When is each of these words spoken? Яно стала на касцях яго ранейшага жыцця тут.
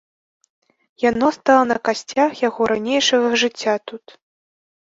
Яно 1.09 1.27
стала 1.37 1.63
на 1.71 1.77
касцях 1.89 2.31
яго 2.47 2.61
ранейшага 2.73 3.27
жыцця 3.43 3.75
тут. 3.93 4.05